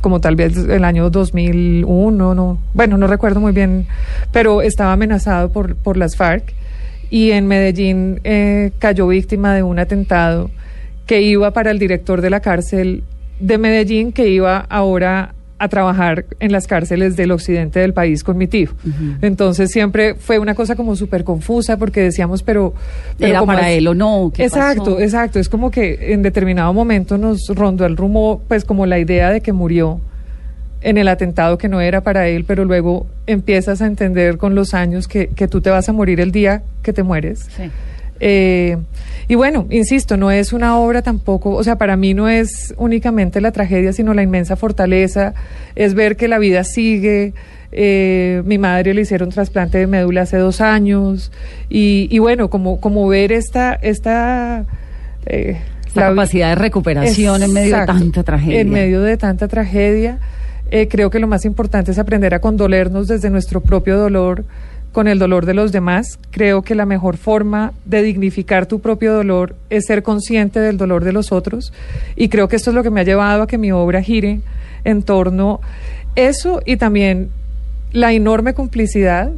[0.00, 3.86] como tal vez el año 2001, no, bueno, no recuerdo muy bien,
[4.32, 6.54] pero estaba amenazado por, por las FARC
[7.10, 10.50] y en Medellín eh, cayó víctima de un atentado
[11.06, 13.04] que iba para el director de la cárcel
[13.38, 18.36] de Medellín, que iba ahora a trabajar en las cárceles del occidente del país con
[18.36, 18.70] mi tío.
[19.22, 22.74] Entonces siempre fue una cosa como súper confusa porque decíamos, pero...
[23.18, 24.30] pero ¿Era ¿cómo para él o no?
[24.34, 25.00] ¿Qué Exacto, pasó?
[25.00, 25.38] exacto.
[25.38, 29.40] Es como que en determinado momento nos rondó el rumbo, pues como la idea de
[29.40, 30.00] que murió
[30.82, 34.74] en el atentado que no era para él, pero luego empiezas a entender con los
[34.74, 37.48] años que, que tú te vas a morir el día que te mueres.
[37.56, 37.70] Sí.
[38.20, 38.76] Eh,
[39.28, 43.40] y bueno, insisto, no es una obra tampoco, o sea, para mí no es únicamente
[43.40, 45.34] la tragedia, sino la inmensa fortaleza,
[45.74, 47.32] es ver que la vida sigue.
[47.72, 51.32] Eh, mi madre le hicieron trasplante de médula hace dos años
[51.68, 53.74] y, y bueno, como, como ver esta...
[53.74, 54.64] esta
[55.26, 55.56] eh,
[55.94, 58.60] la- capacidad de recuperación en medio de tanta tragedia.
[58.60, 60.18] En medio de tanta tragedia,
[60.90, 64.44] creo que lo más importante es aprender a condolernos desde nuestro propio dolor
[64.96, 66.18] con el dolor de los demás.
[66.30, 71.04] Creo que la mejor forma de dignificar tu propio dolor es ser consciente del dolor
[71.04, 71.74] de los otros.
[72.16, 74.40] Y creo que esto es lo que me ha llevado a que mi obra gire
[74.84, 75.60] en torno
[76.14, 77.28] eso y también
[77.92, 79.32] la enorme complicidad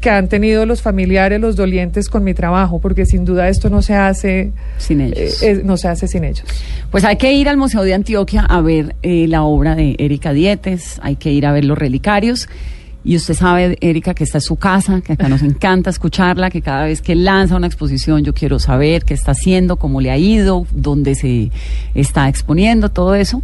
[0.00, 3.82] que han tenido los familiares, los dolientes con mi trabajo, porque sin duda esto no
[3.82, 5.44] se hace sin ellos.
[5.44, 6.42] eh, no se hace sin ellos.
[6.90, 10.32] Pues hay que ir al Museo de Antioquia a ver eh, la obra de Erika
[10.32, 12.48] Dietes, hay que ir a ver los relicarios.
[13.02, 16.60] Y usted sabe, Erika, que esta es su casa, que acá nos encanta escucharla, que
[16.60, 20.18] cada vez que lanza una exposición yo quiero saber qué está haciendo, cómo le ha
[20.18, 21.50] ido, dónde se
[21.94, 23.42] está exponiendo, todo eso.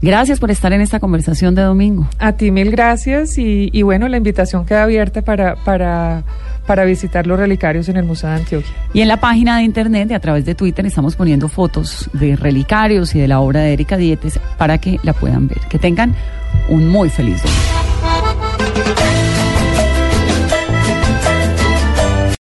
[0.00, 2.08] Gracias por estar en esta conversación de domingo.
[2.18, 6.24] A ti mil gracias y, y bueno, la invitación queda abierta para, para,
[6.66, 8.72] para visitar los relicarios en el Museo de Antioquia.
[8.92, 12.36] Y en la página de internet y a través de Twitter estamos poniendo fotos de
[12.36, 15.60] relicarios y de la obra de Erika Dietes para que la puedan ver.
[15.70, 16.14] Que tengan
[16.68, 17.83] un muy feliz domingo.